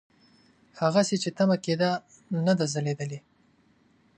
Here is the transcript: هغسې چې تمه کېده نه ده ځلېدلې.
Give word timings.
هغسې 0.81 1.15
چې 1.23 1.29
تمه 1.37 1.57
کېده 1.65 1.91
نه 2.45 2.53
ده 2.59 2.65
ځلېدلې. 2.73 3.19